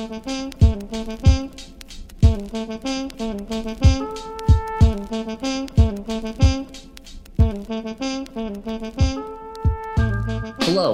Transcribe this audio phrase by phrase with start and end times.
[0.00, 0.16] Hello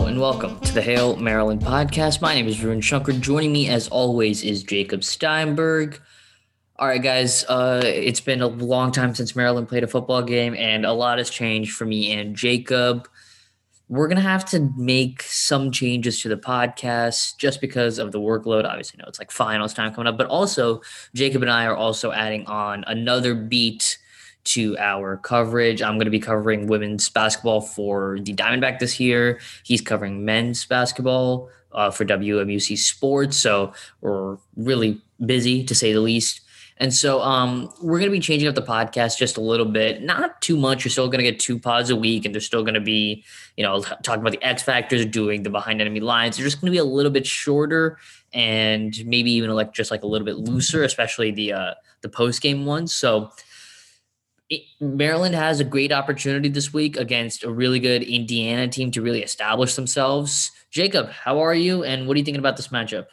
[0.07, 2.21] and welcome to the Hail Maryland podcast.
[2.21, 3.15] My name is Varun Shankar.
[3.15, 6.01] Joining me, as always, is Jacob Steinberg.
[6.75, 7.45] All right, guys.
[7.45, 11.19] Uh, it's been a long time since Maryland played a football game, and a lot
[11.19, 13.07] has changed for me and Jacob.
[13.89, 18.65] We're gonna have to make some changes to the podcast just because of the workload.
[18.65, 20.83] Obviously, no, it's like finals time coming up, but also
[21.15, 23.99] Jacob and I are also adding on another beat
[24.47, 25.83] to our coverage.
[25.83, 29.41] I'm going to be covering women's basketball for the Diamondback this year.
[29.65, 33.37] He's covering men's basketball uh, for WMUC Sports.
[33.37, 36.41] So we're really busy to say the least.
[36.79, 40.03] And so um, we're going to be changing up the podcast just a little bit,
[40.03, 40.85] not too much.
[40.85, 43.25] You're still going to get two pods a week, and there's still going to be,
[43.57, 46.37] you know, talking about the X factors, doing the behind enemy lines.
[46.37, 47.99] They're just going to be a little bit shorter
[48.35, 52.43] and maybe even like just like a little bit looser, especially the uh, the post
[52.43, 52.95] game ones.
[52.95, 53.31] So
[54.51, 59.03] it, Maryland has a great opportunity this week against a really good Indiana team to
[59.03, 60.53] really establish themselves.
[60.71, 63.07] Jacob, how are you, and what are you thinking about this matchup?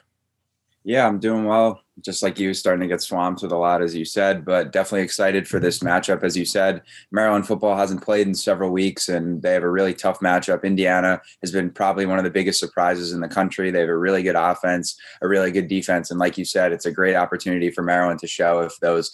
[0.85, 1.81] Yeah, I'm doing well.
[2.01, 5.03] Just like you, starting to get swamped with a lot, as you said, but definitely
[5.03, 6.23] excited for this matchup.
[6.23, 6.81] As you said,
[7.11, 10.63] Maryland football hasn't played in several weeks, and they have a really tough matchup.
[10.63, 13.71] Indiana has been probably one of the biggest surprises in the country.
[13.71, 16.87] They have a really good offense, a really good defense, and like you said, it's
[16.87, 19.11] a great opportunity for Maryland to show if those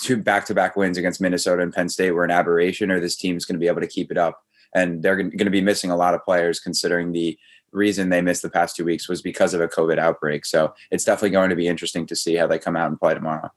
[0.00, 3.44] two back-to-back wins against Minnesota and Penn State were an aberration, or this team is
[3.44, 4.40] going to be able to keep it up.
[4.74, 7.38] And they're going to be missing a lot of players, considering the
[7.72, 10.44] reason they missed the past two weeks was because of a COVID outbreak.
[10.44, 13.14] So it's definitely going to be interesting to see how they come out and play
[13.14, 13.50] tomorrow.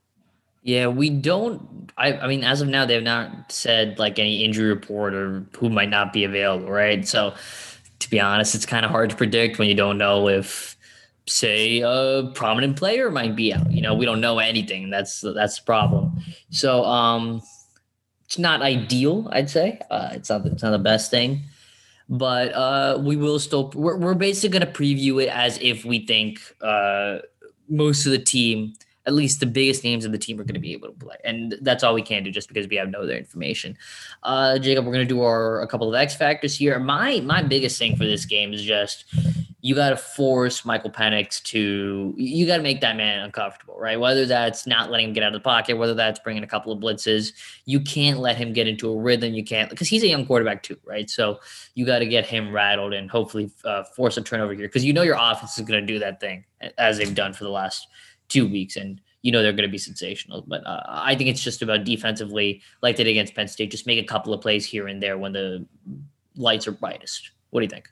[0.64, 1.92] Yeah, we don't.
[1.96, 5.46] I, I mean, as of now, they have not said like any injury report or
[5.58, 7.08] who might not be available, right?
[7.08, 7.36] So,
[8.00, 10.76] to be honest, it's kind of hard to predict when you don't know if,
[11.28, 13.72] say, a prominent player might be out.
[13.72, 14.90] You know, we don't know anything.
[14.90, 16.20] That's that's the problem.
[16.50, 17.44] So, um,
[18.26, 19.30] it's not ideal.
[19.32, 20.48] I'd say uh, it's not.
[20.48, 21.44] It's not the best thing
[22.10, 26.06] but uh, we will still we're, we're basically going to preview it as if we
[26.06, 27.20] think uh,
[27.70, 28.74] most of the team
[29.08, 31.16] at least the biggest names of the team are going to be able to play
[31.24, 33.78] and that's all we can do just because we have no other information.
[34.24, 36.80] Uh, jacob we're going to do our a couple of x factors here.
[36.80, 39.06] My my biggest thing for this game is just
[39.66, 44.00] you got to force Michael Penix to, you got to make that man uncomfortable, right?
[44.00, 46.72] Whether that's not letting him get out of the pocket, whether that's bringing a couple
[46.72, 47.34] of blitzes,
[47.66, 49.34] you can't let him get into a rhythm.
[49.34, 51.10] You can't, because he's a young quarterback too, right?
[51.10, 51.40] So
[51.74, 54.94] you got to get him rattled and hopefully uh, force a turnover here because you
[54.94, 56.46] know your offense is going to do that thing
[56.78, 57.88] as they've done for the last
[58.28, 58.76] two weeks.
[58.76, 60.44] And you know they're going to be sensational.
[60.46, 63.88] But uh, I think it's just about defensively, like they did against Penn State, just
[63.88, 65.66] make a couple of plays here and there when the
[66.36, 67.32] lights are brightest.
[67.50, 67.90] What do you think?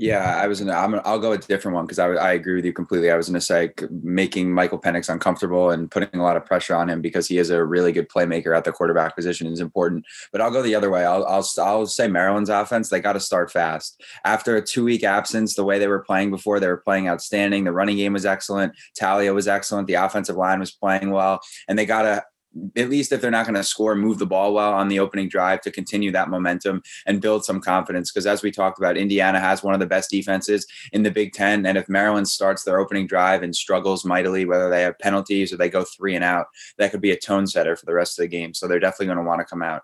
[0.00, 0.62] Yeah, I was.
[0.62, 0.98] In, I'm.
[1.04, 3.10] I'll go a different one because I, I agree with you completely.
[3.10, 6.74] I was going to say making Michael Penix uncomfortable and putting a lot of pressure
[6.74, 10.06] on him because he is a really good playmaker at the quarterback position is important.
[10.32, 11.04] But I'll go the other way.
[11.04, 12.88] I'll I'll, I'll say Maryland's offense.
[12.88, 15.54] They got to start fast after a two week absence.
[15.54, 17.64] The way they were playing before, they were playing outstanding.
[17.64, 18.72] The running game was excellent.
[18.98, 19.86] Taulia was excellent.
[19.86, 22.24] The offensive line was playing well, and they got to
[22.76, 25.28] at least if they're not going to score, move the ball well on the opening
[25.28, 28.10] drive to continue that momentum and build some confidence.
[28.10, 31.32] Because as we talked about, Indiana has one of the best defenses in the Big
[31.32, 31.64] Ten.
[31.64, 35.56] And if Maryland starts their opening drive and struggles mightily, whether they have penalties or
[35.56, 36.46] they go three and out,
[36.78, 38.52] that could be a tone setter for the rest of the game.
[38.52, 39.82] So they're definitely going to want to come out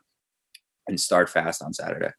[0.89, 2.11] and start fast on Saturday.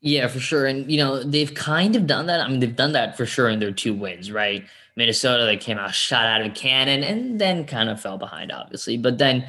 [0.00, 0.66] Yeah, for sure.
[0.66, 2.40] And, you know, they've kind of done that.
[2.40, 4.64] I mean, they've done that for sure in their two wins, right?
[4.98, 8.50] Minnesota, they came out shot out of a cannon and then kind of fell behind,
[8.50, 8.98] obviously.
[8.98, 9.46] But then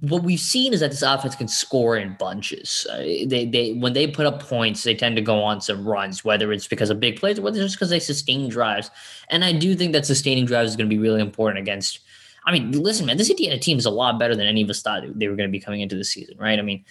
[0.00, 2.86] what we've seen is that this offense can score in bunches.
[2.92, 6.26] Uh, they they when they put up points, they tend to go on some runs,
[6.26, 8.90] whether it's because of big plays or whether it's just because they sustain drives.
[9.30, 12.00] And I do think that sustaining drives is going to be really important against.
[12.44, 14.82] I mean, listen, man, this Indiana team is a lot better than any of us
[14.82, 16.58] thought they were going to be coming into the season, right?
[16.58, 16.84] I mean,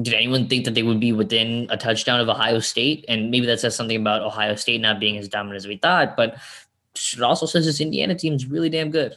[0.00, 3.04] did anyone think that they would be within a touchdown of Ohio State?
[3.08, 6.16] And maybe that says something about Ohio State not being as dominant as we thought,
[6.16, 6.36] but
[6.94, 9.16] it also says this Indiana team is really damn good.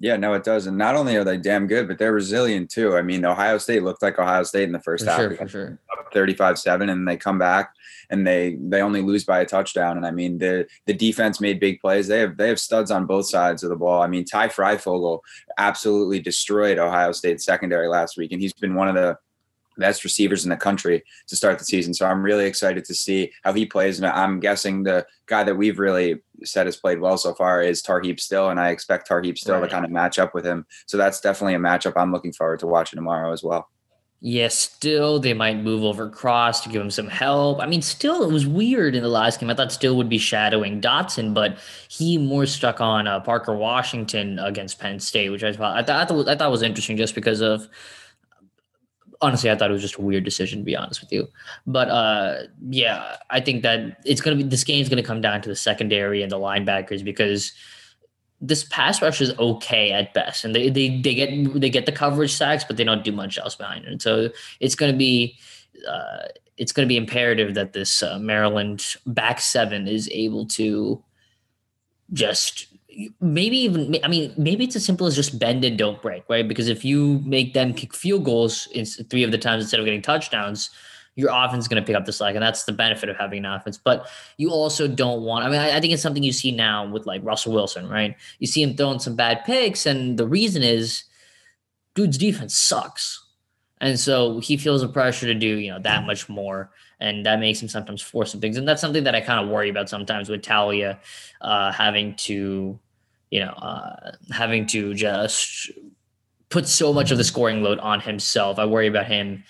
[0.00, 0.66] Yeah, no, it does.
[0.66, 2.96] And not only are they damn good, but they're resilient too.
[2.96, 5.20] I mean, Ohio State looked like Ohio State in the first for half.
[5.20, 5.78] Sure, for sure.
[6.12, 7.74] 35-7 and they come back
[8.10, 9.96] and they they only lose by a touchdown.
[9.96, 12.06] And I mean the the defense made big plays.
[12.06, 14.02] They have they have studs on both sides of the ball.
[14.02, 15.20] I mean, Ty Fryfogle
[15.58, 18.32] absolutely destroyed Ohio State secondary last week.
[18.32, 19.16] And he's been one of the
[19.76, 21.94] best receivers in the country to start the season.
[21.94, 23.98] So I'm really excited to see how he plays.
[23.98, 27.82] And I'm guessing the guy that we've really said has played well so far is
[27.82, 29.64] Tarheeb Still, and I expect Tarheeb Still right.
[29.64, 30.66] to kind of match up with him.
[30.86, 33.68] So that's definitely a matchup I'm looking forward to watching tomorrow as well.
[34.26, 37.60] Yeah, still they might move over cross to give him some help.
[37.60, 39.50] I mean, still it was weird in the last game.
[39.50, 44.38] I thought still would be shadowing Dotson, but he more stuck on uh, Parker Washington
[44.38, 47.14] against Penn State, which I thought I thought I thought, I thought was interesting just
[47.14, 47.68] because of
[49.24, 51.28] honestly, I thought it was just a weird decision to be honest with you.
[51.66, 55.48] But uh, yeah, I think that it's gonna be this game's gonna come down to
[55.48, 57.52] the secondary and the linebackers because
[58.40, 61.92] this pass rush is okay at best, and they they they get they get the
[61.92, 64.02] coverage sacks, but they don't do much else behind it.
[64.02, 64.30] So
[64.60, 65.38] it's to be
[65.88, 71.02] uh, it's going to be imperative that this uh, Maryland back seven is able to
[72.12, 72.66] just
[73.20, 76.46] maybe even I mean maybe it's as simple as just bend and don't break, right?
[76.46, 79.86] Because if you make them kick field goals in three of the times instead of
[79.86, 80.70] getting touchdowns,
[81.16, 83.44] your offense is going to pick up the slack, and that's the benefit of having
[83.44, 83.78] an offense.
[83.78, 85.44] But you also don't want.
[85.44, 88.16] I mean, I, think it's something you see now with like Russell Wilson, right?
[88.40, 91.04] You see him throwing some bad picks, and the reason is,
[91.94, 93.24] dude's defense sucks,
[93.80, 97.38] and so he feels the pressure to do you know that much more, and that
[97.38, 99.88] makes him sometimes force some things, and that's something that I kind of worry about
[99.88, 100.98] sometimes with Taulia
[101.40, 102.78] uh, having to,
[103.30, 105.70] you know, uh, having to just
[106.50, 108.58] put so much of the scoring load on himself.
[108.58, 109.44] I worry about him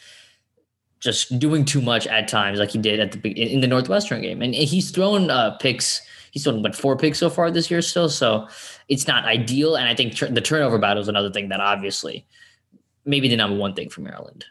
[1.00, 4.41] just doing too much at times, like he did at the in the Northwestern game.
[4.41, 6.00] And he's thrown uh, picks.
[6.31, 8.09] He's thrown what four picks so far this year still.
[8.09, 8.49] So
[8.88, 9.76] it's not ideal.
[9.76, 12.26] And I think the turnover battle is another thing that obviously
[13.05, 14.47] maybe the number one thing for Maryland.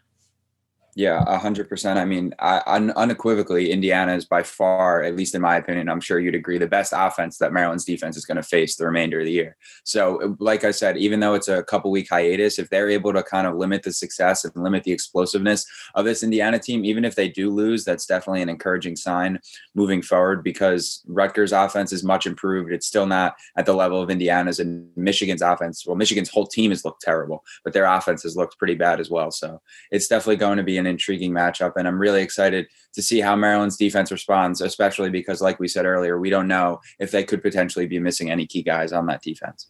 [0.95, 1.97] Yeah, a hundred percent.
[1.97, 5.99] I mean, I, un, unequivocally, Indiana is by far, at least in my opinion, I'm
[5.99, 9.19] sure you'd agree, the best offense that Maryland's defense is going to face the remainder
[9.19, 9.55] of the year.
[9.85, 13.11] So, uh, like I said, even though it's a couple week hiatus, if they're able
[13.13, 17.05] to kind of limit the success and limit the explosiveness of this Indiana team, even
[17.05, 19.39] if they do lose, that's definitely an encouraging sign
[19.73, 22.71] moving forward because Rutgers' offense is much improved.
[22.71, 25.87] It's still not at the level of Indiana's and Michigan's offense.
[25.87, 29.09] Well, Michigan's whole team has looked terrible, but their offense has looked pretty bad as
[29.09, 29.31] well.
[29.31, 31.73] So, it's definitely going to be an intriguing matchup.
[31.75, 35.85] And I'm really excited to see how Maryland's defense responds, especially because, like we said
[35.85, 39.21] earlier, we don't know if they could potentially be missing any key guys on that
[39.21, 39.69] defense.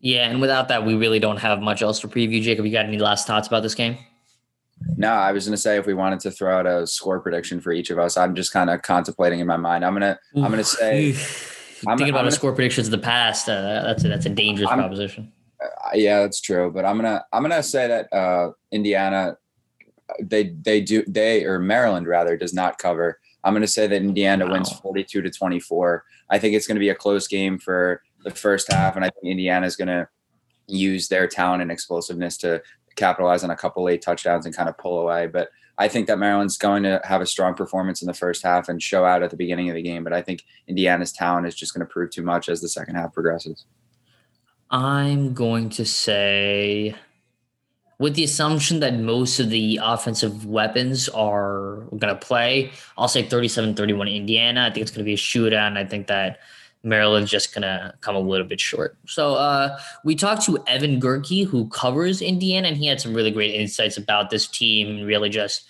[0.00, 2.40] Yeah, and without that, we really don't have much else to preview.
[2.40, 3.98] Jacob, you got any last thoughts about this game?
[4.96, 7.60] No, I was going to say if we wanted to throw out a score prediction
[7.60, 9.84] for each of us, I'm just kind of contemplating in my mind.
[9.84, 11.08] I'm gonna, I'm gonna say,
[11.86, 13.48] I'm thinking about I'm a score predictions of the past.
[13.48, 15.32] Uh, that's a, that's a dangerous I'm, proposition.
[15.60, 16.70] Uh, yeah, that's true.
[16.72, 19.36] But I'm gonna, I'm gonna say that uh, Indiana
[20.20, 23.18] they they do they or Maryland rather does not cover.
[23.44, 24.52] I'm going to say that Indiana wow.
[24.52, 26.04] wins 42 to 24.
[26.30, 29.10] I think it's going to be a close game for the first half, and I
[29.10, 30.08] think Indiana is going to
[30.66, 32.62] use their talent and explosiveness to
[32.96, 35.26] capitalize on a couple late touchdowns and kind of pull away.
[35.26, 38.68] But I think that Maryland's going to have a strong performance in the first half
[38.68, 40.02] and show out at the beginning of the game.
[40.02, 42.96] But I think Indiana's talent is just going to prove too much as the second
[42.96, 43.64] half progresses.
[44.70, 46.96] I'm going to say
[47.98, 53.22] with the assumption that most of the offensive weapons are going to play, I'll say
[53.22, 54.66] 37 31 Indiana.
[54.66, 55.66] I think it's going to be a shootout.
[55.66, 56.38] And I think that
[56.84, 58.96] Maryland's just going to come a little bit short.
[59.06, 63.32] So uh, we talked to Evan Gerike, who covers Indiana, and he had some really
[63.32, 65.64] great insights about this team and really just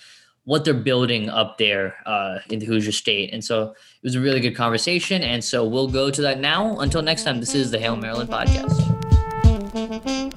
[0.45, 3.33] what they're building up there uh, in the Hoosier State.
[3.33, 5.23] And so it was a really good conversation.
[5.23, 6.79] And so we'll go to that now.
[6.79, 10.28] Until next time, this is the Hail Maryland podcast.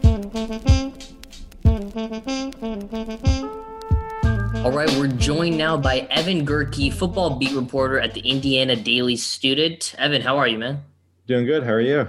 [4.63, 9.16] All right, we're joined now by Evan Gerike, football beat reporter at the Indiana Daily
[9.16, 9.96] Student.
[9.98, 10.84] Evan, how are you, man?
[11.25, 11.63] Doing good.
[11.63, 12.08] How are you?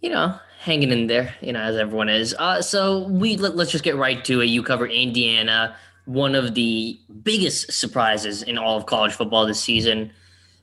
[0.00, 2.34] You know, hanging in there, you know, as everyone is.
[2.38, 4.46] Uh, so we let, let's just get right to it.
[4.46, 10.12] You cover Indiana, one of the biggest surprises in all of college football this season.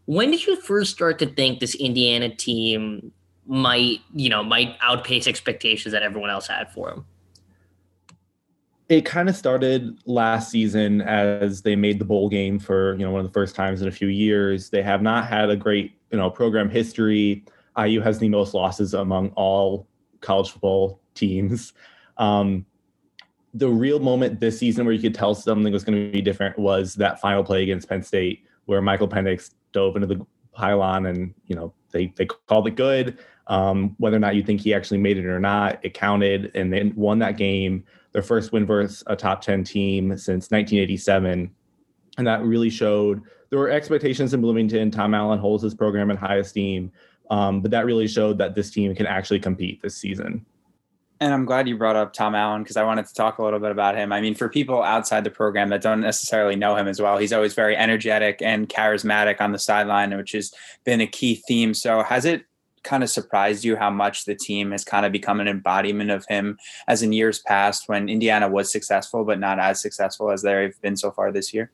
[0.06, 3.12] When did you first start to think this Indiana team
[3.46, 7.06] might, you know, might outpace expectations that everyone else had for them?
[8.90, 13.12] It kind of started last season as they made the bowl game for you know
[13.12, 14.70] one of the first times in a few years.
[14.70, 17.46] They have not had a great you know program history.
[17.78, 19.88] IU has the most losses among all
[20.22, 21.74] college football teams.
[22.18, 22.66] Um,
[23.54, 26.58] the real moment this season where you could tell something was going to be different
[26.58, 31.34] was that final play against Penn State, where Michael Penix dove into the pylon and
[31.48, 33.18] you know they they called it good.
[33.48, 36.72] Um, whether or not you think he actually made it or not, it counted, and
[36.72, 41.52] they won that game their first win versus a top 10 team since 1987.
[42.18, 44.92] And that really showed there were expectations in Bloomington.
[44.92, 46.92] Tom Allen holds his program in high esteem,
[47.30, 50.46] um, but that really showed that this team can actually compete this season.
[51.20, 53.60] And I'm glad you brought up Tom Allen because I wanted to talk a little
[53.60, 54.12] bit about him.
[54.12, 57.32] I mean, for people outside the program that don't necessarily know him as well, he's
[57.32, 60.54] always very energetic and charismatic on the sideline, which has
[60.84, 61.74] been a key theme.
[61.74, 62.44] So, has it
[62.84, 66.26] kind of surprised you how much the team has kind of become an embodiment of
[66.28, 70.80] him as in years past when Indiana was successful, but not as successful as they've
[70.82, 71.72] been so far this year?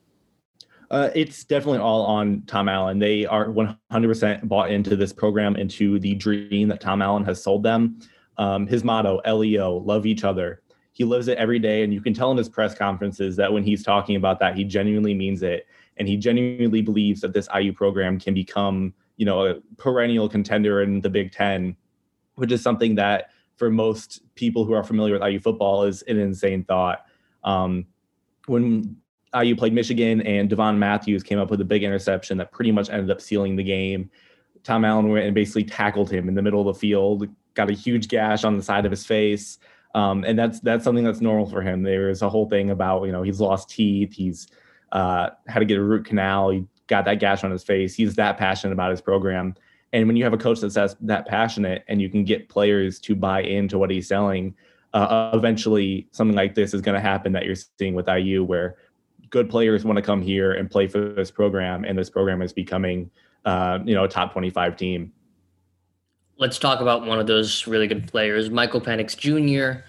[0.90, 2.98] Uh, it's definitely all on Tom Allen.
[2.98, 7.62] They are 100% bought into this program, into the dream that Tom Allen has sold
[7.62, 8.00] them.
[8.38, 10.62] Um, his motto, LEO, love each other.
[10.92, 11.84] He lives it every day.
[11.84, 14.64] And you can tell in his press conferences that when he's talking about that, he
[14.64, 15.66] genuinely means it.
[15.96, 20.80] And he genuinely believes that this IU program can become, you know, a perennial contender
[20.80, 21.76] in the Big Ten,
[22.36, 26.18] which is something that for most people who are familiar with IU football is an
[26.18, 27.04] insane thought.
[27.44, 27.84] Um,
[28.46, 28.96] when
[29.38, 32.88] IU played Michigan, and Devon Matthews came up with a big interception that pretty much
[32.88, 34.10] ended up sealing the game.
[34.62, 37.74] Tom Allen went and basically tackled him in the middle of the field, got a
[37.74, 39.58] huge gash on the side of his face.
[39.94, 41.82] Um, and that's that's something that's normal for him.
[41.82, 44.48] There's a whole thing about you know he's lost teeth, he's
[44.92, 47.94] uh, had to get a root canal, he got that gash on his face.
[47.94, 49.54] He's that passionate about his program.
[49.92, 52.98] And when you have a coach that's that, that passionate and you can get players
[53.00, 54.54] to buy into what he's selling,
[54.92, 58.76] uh, eventually something like this is going to happen that you're seeing with IU, where
[59.30, 62.52] good players want to come here and play for this program, and this program is
[62.52, 63.10] becoming,
[63.44, 65.12] uh, you know, a top 25 team.
[66.38, 69.82] Let's talk about one of those really good players, Michael Penix Jr.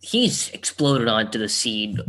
[0.00, 2.00] He's exploded onto the seed.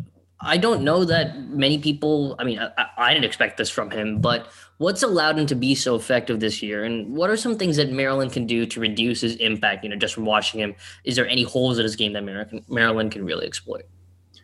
[0.44, 2.36] I don't know that many people.
[2.40, 5.76] I mean, I, I didn't expect this from him, but what's allowed him to be
[5.76, 9.22] so effective this year, and what are some things that Maryland can do to reduce
[9.22, 9.84] his impact?
[9.84, 12.24] You know, just from watching him, is there any holes in his game that
[12.70, 13.84] Maryland can really exploit?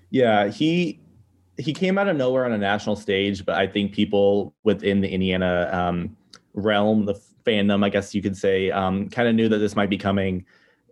[0.10, 1.00] Yeah, he
[1.58, 5.10] he came out of nowhere on a national stage, but I think people within the
[5.10, 6.16] Indiana um,
[6.54, 9.90] realm, the fandom, I guess you could say, um, kind of knew that this might
[9.90, 10.46] be coming.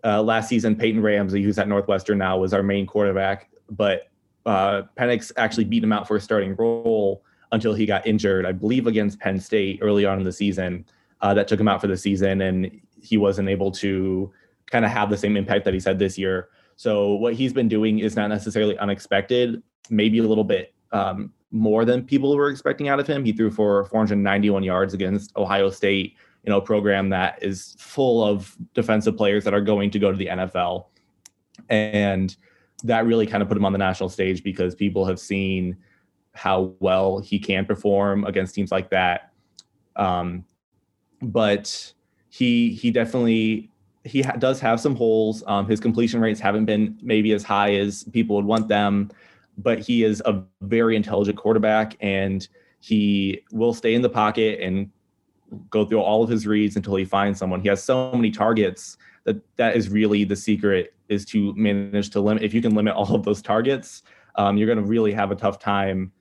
[0.04, 4.08] Uh, last season, Peyton Ramsey, who's at Northwestern now, was our main quarterback, but
[4.46, 7.22] uh, Penix actually beat him out for a starting role
[7.52, 10.86] until he got injured, I believe, against Penn State early on in the season.
[11.20, 14.30] Uh, that took him out for the season, and he wasn't able to
[14.70, 16.48] kind of have the same impact that he's had this year.
[16.76, 21.84] So what he's been doing is not necessarily unexpected maybe a little bit um, more
[21.84, 23.24] than people were expecting out of him.
[23.24, 28.22] He threw for 491 yards against Ohio State, you know, a program that is full
[28.22, 30.86] of defensive players that are going to go to the NFL.
[31.70, 32.36] And
[32.84, 35.76] that really kind of put him on the national stage because people have seen
[36.32, 39.32] how well he can perform against teams like that.
[39.96, 40.44] Um,
[41.22, 41.92] but
[42.28, 43.70] he he definitely
[44.04, 45.42] he ha- does have some holes.
[45.46, 49.10] Um, his completion rates haven't been maybe as high as people would want them
[49.58, 52.48] but he is a very intelligent quarterback and
[52.80, 54.90] he will stay in the pocket and
[55.70, 57.60] go through all of his reads until he finds someone.
[57.60, 62.20] He has so many targets that that is really the secret is to manage to
[62.20, 62.42] limit.
[62.42, 64.02] If you can limit all of those targets,
[64.36, 66.12] um, you're going to really have a tough time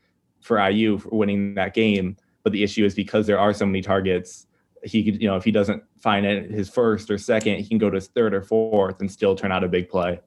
[0.42, 2.18] for IU for winning that game.
[2.44, 4.48] But the issue is because there are so many targets,
[4.84, 7.78] he could, you know, if he doesn't find it his first or second, he can
[7.78, 10.20] go to his third or fourth and still turn out a big play.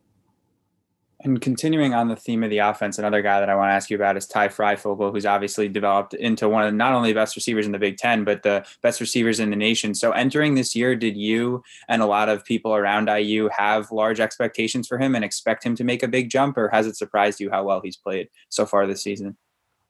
[1.20, 3.90] And continuing on the theme of the offense, another guy that I want to ask
[3.90, 7.18] you about is Ty Fryfogle, who's obviously developed into one of the, not only the
[7.18, 9.96] best receivers in the Big Ten, but the best receivers in the nation.
[9.96, 14.20] So entering this year, did you and a lot of people around IU have large
[14.20, 17.40] expectations for him and expect him to make a big jump, or has it surprised
[17.40, 19.36] you how well he's played so far this season?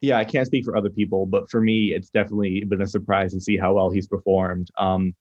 [0.00, 3.34] Yeah, I can't speak for other people, but for me, it's definitely been a surprise
[3.34, 4.70] to see how well he's performed.
[4.78, 5.14] Um,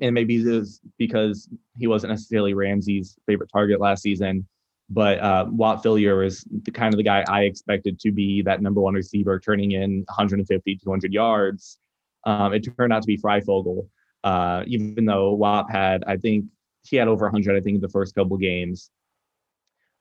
[0.00, 4.46] and maybe this is because he wasn't necessarily Ramsey's favorite target last season
[4.90, 8.60] but uh, Whop Philyor is the kind of the guy I expected to be that
[8.60, 11.78] number one receiver, turning in 150, 200 yards.
[12.24, 13.88] Um, it turned out to be Fryfogle,
[14.24, 16.46] uh, even though Whop had, I think
[16.82, 18.90] he had over 100, I think, in the first couple games.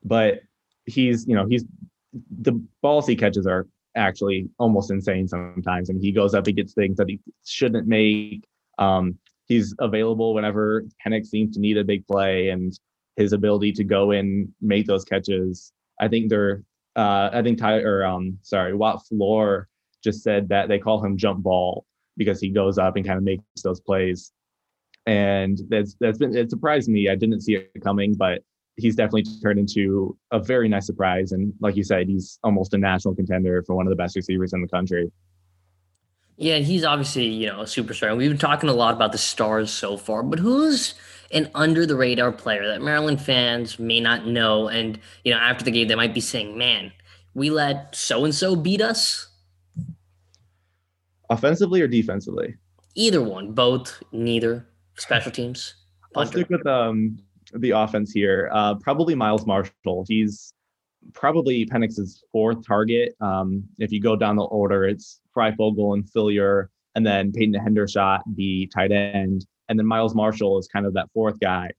[0.04, 0.42] But
[0.86, 1.66] he's, you know, he's
[2.42, 5.90] the balls he catches are actually almost insane sometimes.
[5.90, 8.46] I mean, he goes up, he gets things that he shouldn't make.
[8.80, 12.78] Um, he's available whenever Penix seems to need a big play, and
[13.15, 15.72] his ability to go in, make those catches.
[16.00, 16.63] I think they're,
[16.96, 19.65] uh, I think Tyler, um, sorry, Whop Philyor
[20.03, 21.86] just said that they call him jump ball
[22.17, 24.32] because he goes up and kind of makes those plays.
[25.05, 27.10] And that's that's been it surprised me.
[27.10, 28.41] I didn't see it coming, but
[28.77, 31.32] he's definitely turned into a very nice surprise.
[31.32, 34.53] And like you said, he's almost a national contender for one of the best receivers
[34.53, 35.12] in the country.
[36.38, 38.10] Yeah, he's obviously, you know, a superstar.
[38.10, 40.96] And we've been talking a lot about the stars so far, but who's
[41.34, 44.68] an under the radar player that Maryland fans may not know?
[44.68, 46.92] And, you know, after the game, they might be saying, man,
[47.34, 49.28] we let so and so beat us?
[51.30, 52.56] Offensively or defensively?
[52.96, 54.68] Either one, both, neither.
[54.96, 55.75] Special teams.
[56.16, 57.18] I'll stick with um,
[57.56, 58.50] the offense here.
[58.54, 60.06] Uh, probably Miles Marshall.
[60.08, 60.54] He's
[61.13, 63.16] probably Penix's fourth target.
[63.20, 68.22] Um, if you go down the order, it's Fryfogle and Philyor, and then Peyton Hendershot,
[68.36, 71.72] the tight end, and then Miles Marshall is kind of that fourth guy.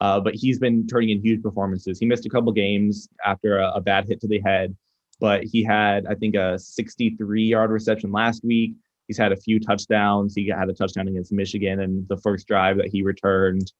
[0.00, 1.98] Uh, but he's been turning in huge performances.
[1.98, 4.76] He missed a couple games after a, a bad hit to the head,
[5.18, 8.74] but he had, I think, a 63 yard reception last week.
[9.08, 10.32] He's had a few touchdowns.
[10.36, 13.72] He had a touchdown against Michigan and the first drive that he returned.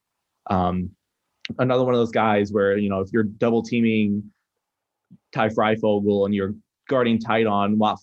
[0.51, 0.91] Um,
[1.61, 4.33] another one of those guys where, you know, if you're double teaming
[5.33, 6.57] Ty Fryfogle and you're
[6.89, 8.01] guarding tight on Whop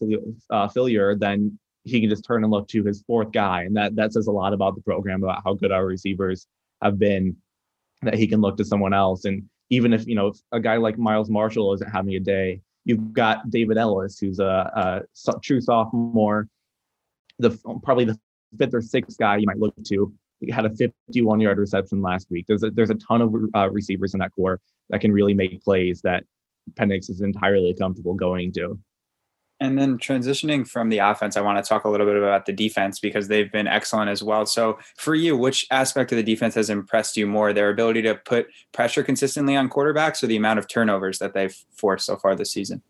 [0.50, 1.60] uh, Philyor, then
[1.90, 3.64] he can just turn and look to his fourth guy.
[3.64, 6.48] And that, that says a lot about the program, about how good our receivers
[6.82, 7.36] have been
[8.02, 9.26] that he can look to someone else.
[9.26, 12.62] And even if, you know, if a guy like Miles Marshall isn't having a day,
[12.86, 16.48] you've got David Ellis, who's a, a true sophomore,
[17.40, 18.18] the probably the
[18.58, 20.14] fifth or sixth guy you might look to.
[20.40, 22.46] He had a 51 yard reception last week.
[22.48, 25.62] There's a, there's a ton of uh, receivers in that core that can really make
[25.64, 26.24] plays that
[26.74, 28.80] Penix is entirely comfortable going to.
[29.60, 32.54] And then transitioning from the offense, I want to talk a little bit about the
[32.54, 34.46] defense because they've been excellent as well.
[34.46, 37.54] So, for you, which aspect of the defense has impressed you more?
[37.54, 41.56] Their ability to put pressure consistently on quarterbacks or the amount of turnovers that they've
[41.72, 42.84] forced so far this season?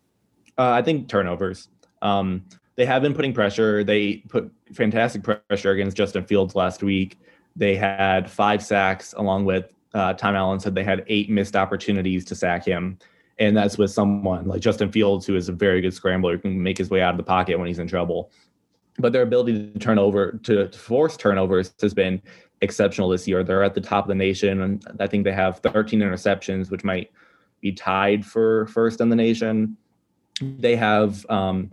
[0.58, 1.68] Uh, I think turnovers.
[2.02, 2.44] Um,
[2.76, 3.82] they have been putting pressure.
[3.82, 7.18] They put fantastic pressure against Justin Fields last week.
[7.56, 12.24] They had five sacks, along with uh, Tom Allen said they had eight missed opportunities
[12.26, 12.98] to sack him
[13.38, 16.78] and that's with someone like Justin Fields, who is a very good scrambler, can make
[16.78, 18.30] his way out of the pocket when he's in trouble.
[18.98, 22.20] But their ability to turn over to, force turnovers has been
[22.62, 23.44] exceptional this year.
[23.44, 26.82] They're at the top of the nation, and I think they have 13 interceptions, which
[26.82, 27.12] might
[27.60, 29.76] be tied for first in the nation.
[30.40, 31.70] They have um,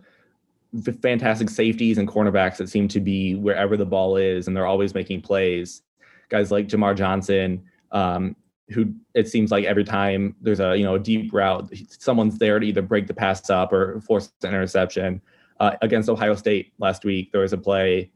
[1.01, 4.93] fantastic safeties and cornerbacks that seem to be wherever the ball is, and they're always
[4.93, 5.81] making plays.
[6.29, 8.35] Guys like Jamar Johnson, um,
[8.69, 12.59] who it seems like every time there's a you know a deep route, someone's there
[12.59, 15.21] to either break the pass up or force an interception.
[15.59, 18.11] Uh, against Ohio State last week, there was a play.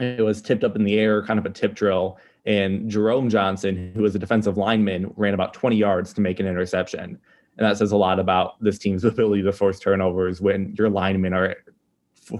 [0.00, 3.92] It was tipped up in the air, kind of a tip drill, and Jerome Johnson,
[3.94, 7.18] who was a defensive lineman, ran about 20 yards to make an interception.
[7.58, 11.34] And that says a lot about this team's ability to force turnovers when your linemen
[11.34, 11.56] are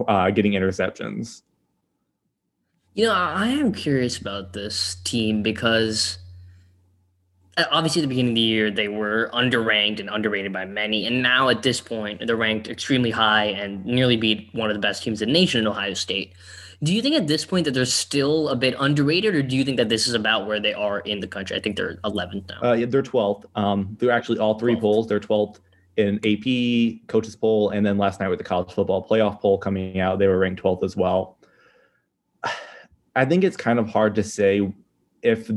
[0.09, 1.43] uh, getting interceptions.
[2.95, 6.19] You know, I am curious about this team because
[7.71, 11.23] obviously at the beginning of the year they were underranked and underrated by many and
[11.23, 15.03] now at this point they're ranked extremely high and nearly beat one of the best
[15.03, 16.33] teams in the nation in ohio state.
[16.83, 19.65] Do you think at this point that they're still a bit underrated or do you
[19.65, 21.57] think that this is about where they are in the country?
[21.57, 22.71] I think they're 11th now.
[22.71, 24.81] Uh, yeah, they're 12th um, they're actually all three 12th.
[24.81, 25.07] polls.
[25.07, 25.59] They're 12th
[25.99, 30.01] in ap coaches poll and then last night with the college football playoff poll coming
[30.01, 31.37] out they were ranked 12th as well.
[33.15, 34.73] I think it's kind of hard to say
[35.21, 35.51] if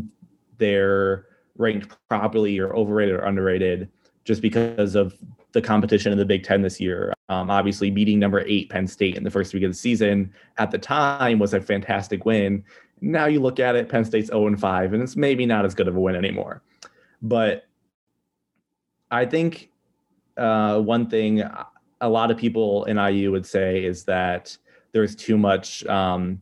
[0.58, 1.26] they're
[1.58, 3.90] ranked properly or overrated or underrated
[4.24, 5.16] just because of
[5.54, 7.14] the competition in the Big Ten this year.
[7.30, 10.72] Um, obviously, beating number eight Penn State in the first week of the season at
[10.72, 12.64] the time was a fantastic win.
[13.02, 15.76] Now you look at it, Penn State's 0 and 5, and it's maybe not as
[15.76, 16.62] good of a win anymore.
[17.22, 17.66] But
[19.12, 19.72] I think
[20.38, 21.44] uh, one thing
[22.02, 24.58] a lot of people in IU would say is that
[24.92, 26.42] there's too much um,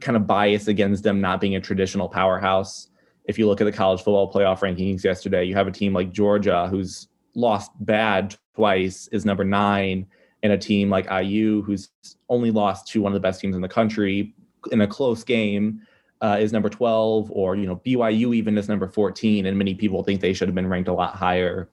[0.00, 2.89] kind of bias against them not being a traditional powerhouse
[3.30, 6.10] if you look at the college football playoff rankings yesterday, you have a team like
[6.10, 10.04] Georgia who's lost bad twice, is number nine,
[10.42, 11.90] and a team like IU who's
[12.28, 14.34] only lost to one of the best teams in the country
[14.72, 15.80] in a close game
[16.20, 20.02] uh, is number 12, or you know BYU even is number 14, and many people
[20.02, 21.70] think they should have been ranked a lot higher.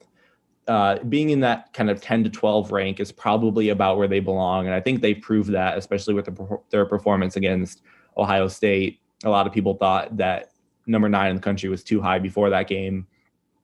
[0.68, 4.20] Uh, being in that kind of 10 to 12 rank is probably about where they
[4.20, 7.82] belong, and I think they proved that, especially with the, their performance against
[8.16, 9.00] Ohio State.
[9.24, 10.52] A lot of people thought that
[10.88, 13.06] number nine in the country was too high before that game.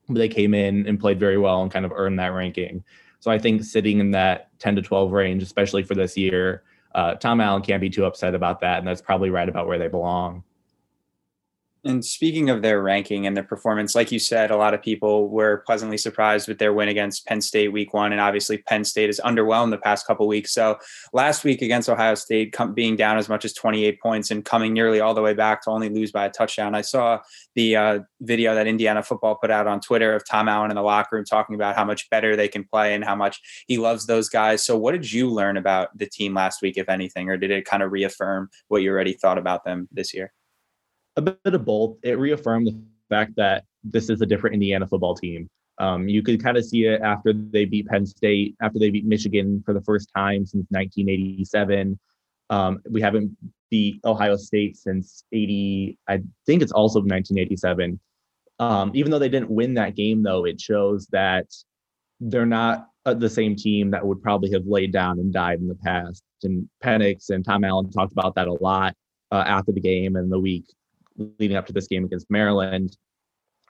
[0.07, 2.83] But they came in and played very well and kind of earned that ranking.
[3.19, 7.15] So I think sitting in that 10 to 12 range, especially for this year, uh,
[7.15, 8.77] Tom Allen can't be too upset about that.
[8.77, 10.43] And that's probably right about where they belong.
[11.85, 15.29] And speaking of their ranking and their performance, like you said, a lot of people
[15.29, 18.11] were pleasantly surprised with their win against Penn State week one.
[18.11, 20.51] And obviously, Penn State is underwhelmed the past couple weeks.
[20.51, 20.79] So
[21.13, 24.99] last week against Ohio State, being down as much as 28 points and coming nearly
[24.99, 26.73] all the way back to only lose by a touchdown.
[26.73, 27.19] I saw
[27.53, 30.81] the uh, video that Indiana football put out on Twitter of Tom Allen in the
[30.81, 34.07] locker room talking about how much better they can play and how much he loves
[34.07, 34.63] those guys.
[34.63, 37.65] So, what did you learn about the team last week, if anything, or did it
[37.65, 40.33] kind of reaffirm what you already thought about them this year?
[41.17, 41.97] A bit of both.
[42.03, 45.49] It reaffirmed the fact that this is a different Indiana football team.
[45.77, 49.05] Um, you could kind of see it after they beat Penn State, after they beat
[49.05, 51.99] Michigan for the first time since 1987.
[52.49, 53.35] Um, we haven't
[53.69, 57.99] beat Ohio State since 80, I think it's also 1987.
[58.59, 61.47] Um, even though they didn't win that game, though, it shows that
[62.21, 65.67] they're not uh, the same team that would probably have laid down and died in
[65.67, 66.23] the past.
[66.43, 68.95] And Penix and Tom Allen talked about that a lot
[69.31, 70.65] uh, after the game and the week
[71.17, 72.97] leading up to this game against Maryland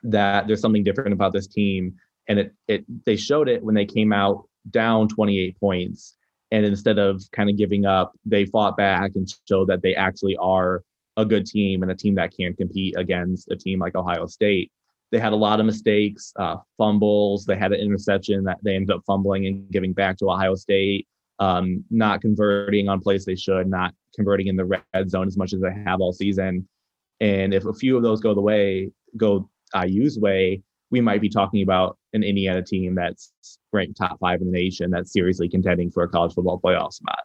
[0.03, 1.95] that there's something different about this team.
[2.27, 6.15] And it, it they showed it when they came out down 28 points.
[6.51, 10.38] And instead of kind of giving up, they fought back and showed that they actually
[10.38, 10.84] are
[11.17, 14.71] a good team and a team that can compete against a team like Ohio State.
[15.12, 17.45] They had a lot of mistakes, uh, fumbles.
[17.45, 21.08] They had an interception that they ended up fumbling and giving back to Ohio State,
[21.39, 25.53] um, not converting on plays they should, not converting in the red zone as much
[25.53, 26.67] as they have all season.
[27.19, 31.30] And if a few of those go the way, go IU's way, we might be
[31.30, 33.32] talking about an Indiana team that's
[33.73, 37.19] ranked top five in the nation that's seriously contending for a college football playoff spot.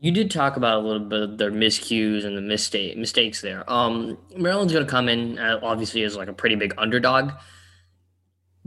[0.00, 3.62] You did talk about a little bit of their miscues and the mistake mistakes there.
[3.70, 7.30] Um, Maryland's going to come in uh, obviously as like a pretty big underdog.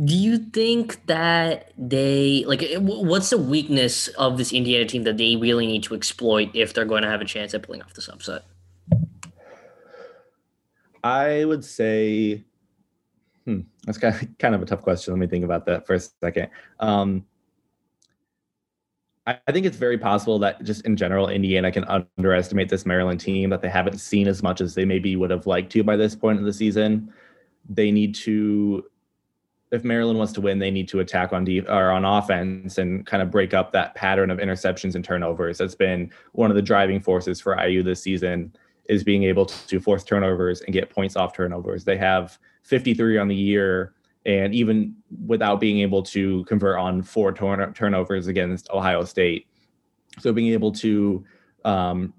[0.04, 5.36] Do you think that they like what's the weakness of this Indiana team that they
[5.36, 8.08] really need to exploit if they're going to have a chance at pulling off this
[8.08, 8.44] upset?
[11.06, 12.44] I would say,
[13.46, 15.14] hmm, that's kind of, kind of a tough question.
[15.14, 16.50] Let me think about that for a second.
[16.80, 17.26] Um,
[19.28, 21.86] I think it's very possible that just in general, Indiana can
[22.18, 25.48] underestimate this Maryland team that they haven't seen as much as they maybe would have
[25.48, 27.12] liked to by this point in the season.
[27.68, 28.86] They need to,
[29.72, 33.04] if Maryland wants to win, they need to attack on deep or on offense and
[33.06, 35.58] kind of break up that pattern of interceptions and turnovers.
[35.58, 38.56] That's been one of the driving forces for IU this season
[38.90, 41.84] is being able to force turnovers and get points off turnovers.
[41.84, 43.94] They have 53 on the year
[44.26, 44.96] and even
[45.28, 49.48] without being able to convert on four turn- turnovers against Ohio State.
[50.20, 51.24] So being able to
[51.64, 52.14] um,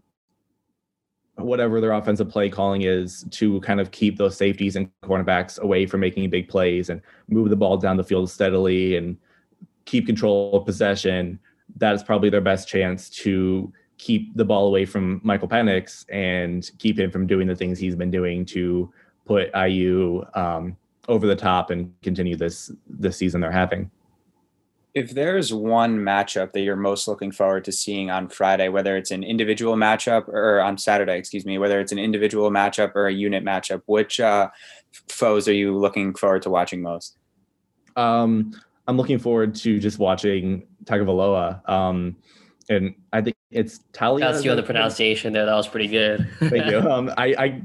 [1.37, 5.87] whatever their offensive play calling is to kind of keep those safeties and cornerbacks away
[5.87, 9.16] from making big plays and move the ball down the field steadily and
[9.85, 11.38] keep control of possession.
[11.76, 16.70] That is probably their best chance to keep the ball away from Michael Penix and
[16.78, 18.92] keep him from doing the things he's been doing to
[19.24, 20.76] put IU um,
[21.09, 23.90] over the top and continue this this season they're having.
[24.94, 29.11] If there's one matchup that you're most looking forward to seeing on Friday, whether it's
[29.11, 33.12] an individual matchup or on Saturday, excuse me, whether it's an individual matchup or a
[33.12, 34.48] unit matchup, which uh,
[35.09, 37.18] foes are you looking forward to watching most?
[37.94, 38.52] Um,
[38.88, 41.68] I'm looking forward to just watching Tagovailoa.
[41.68, 42.16] Um,
[42.68, 44.20] and I think it's Taulia.
[44.20, 45.46] That's the pronunciation there.
[45.46, 46.29] That was pretty good.
[46.40, 46.76] Thank you.
[46.87, 47.62] Um, I, I,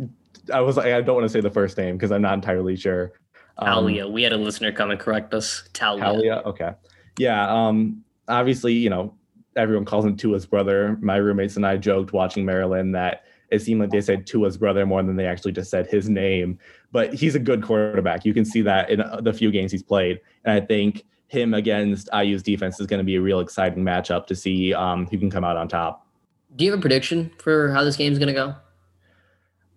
[0.53, 2.75] I was like, I don't want to say the first name because I'm not entirely
[2.75, 3.13] sure.
[3.59, 4.05] Taulia.
[4.05, 5.63] Um, we had a listener come and correct us.
[5.73, 6.01] Taulia.
[6.01, 6.45] Taulia.
[6.45, 6.71] Okay.
[7.19, 7.49] Yeah.
[7.49, 9.13] Um, obviously, you know,
[9.55, 10.97] everyone calls him Tua's brother.
[11.01, 14.85] My roommates and I joked watching Maryland that it seemed like they said Tua's brother
[14.85, 16.57] more than they actually just said his name.
[16.91, 18.25] But he's a good quarterback.
[18.25, 20.21] You can see that in uh, the few games he's played.
[20.45, 24.27] And I think him against IU's defense is going to be a real exciting matchup
[24.27, 26.05] to see um, who can come out on top.
[26.57, 28.53] Do you have a prediction for how this game is going to go?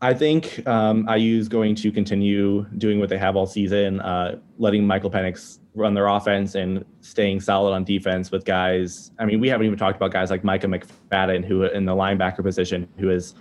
[0.03, 4.41] I think um, IU is going to continue doing what they have all season, uh,
[4.59, 9.13] letting Michael Penix run their offense and staying solid on defense with guys.
[9.21, 12.43] I mean, we haven't even talked about guys like Micah McFadden, who in the linebacker
[12.43, 13.37] position, who has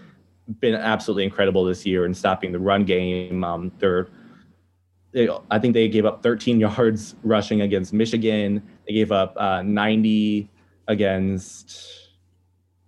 [0.60, 3.44] been absolutely incredible this year in stopping the run game.
[3.44, 4.08] Um, they're,
[5.16, 8.64] I think they gave up 13 yards rushing against Michigan.
[8.88, 10.50] They gave up uh, 90
[10.88, 12.10] against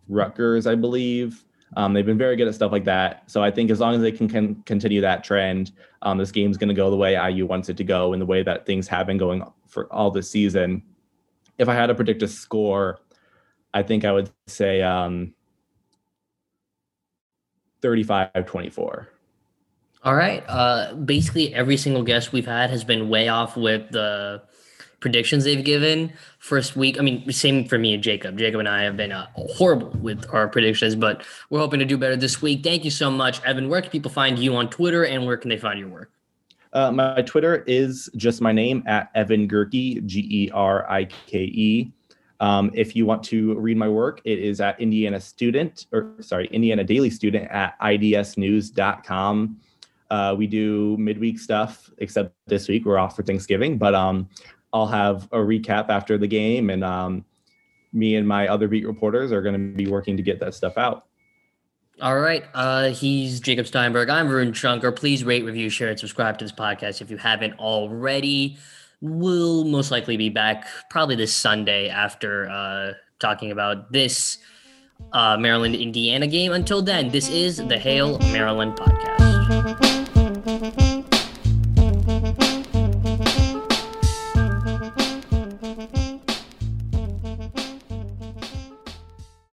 [0.07, 1.43] Rutgers, I believe.
[1.77, 3.29] Um, they've been very good at stuff like that.
[3.29, 5.71] So I think as long as they can, can continue that trend,
[6.03, 8.25] um, this game's going to go the way IU wants it to go in the
[8.25, 10.81] way that things have been going for all this season.
[11.57, 12.99] If I had to predict a score,
[13.73, 15.33] I think I would say um,
[17.81, 19.09] 35 24.
[20.05, 20.43] All right.
[20.47, 24.43] Uh, basically, every single guest we've had has been way off with the
[24.99, 26.99] predictions they've given first week.
[26.99, 28.37] I mean, same for me and Jacob.
[28.37, 31.97] Jacob and I have been uh, horrible with our predictions, but we're hoping to do
[31.97, 32.63] better this week.
[32.63, 33.67] Thank you so much, Evan.
[33.67, 36.11] Where can people find you on Twitter, and where can they find your work?
[36.71, 41.39] Uh, my Twitter is just my name at Evan Gerike, G E R I K
[41.39, 41.91] E.
[42.39, 46.47] Um, if you want to read my work, it is at Indiana Student, or sorry,
[46.47, 49.57] Indiana Daily Student at idsnews.com.
[50.09, 53.77] Uh, we do midweek stuff, except this week we're off for Thanksgiving.
[53.77, 54.29] But um,
[54.73, 57.25] I'll have a recap after the game, and um,
[57.93, 60.77] me and my other beat reporters are going to be working to get that stuff
[60.77, 61.05] out.
[62.01, 62.43] All right.
[62.53, 64.09] Uh, he's Jacob Steinberg.
[64.09, 64.91] I'm Varun Shankar.
[64.91, 68.57] Please rate, review, share, and subscribe to this podcast if you haven't already.
[68.99, 74.39] We'll most likely be back probably this Sunday after uh, talking about this
[75.13, 76.51] uh, Maryland Indiana game.
[76.51, 79.14] Until then, this is the Hail Maryland podcast.